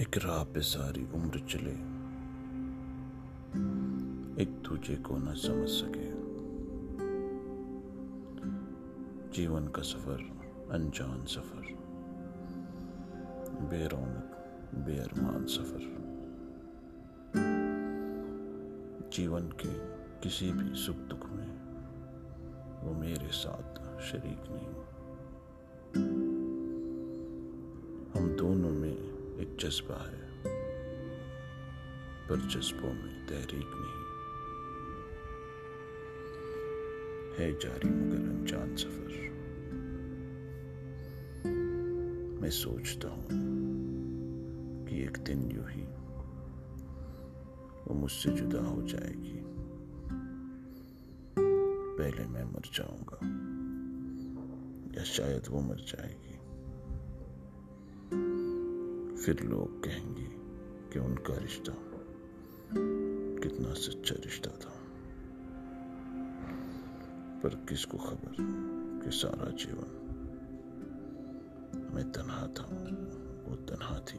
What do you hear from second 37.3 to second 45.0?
ہے جاری مگر انجان سفر۔ میں سوچتا ہوں کہ